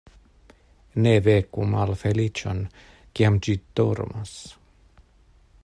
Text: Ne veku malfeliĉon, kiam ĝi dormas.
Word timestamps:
Ne 1.05 1.11
veku 1.27 1.67
malfeliĉon, 1.73 2.63
kiam 3.19 3.37
ĝi 3.49 3.55
dormas. 3.81 4.37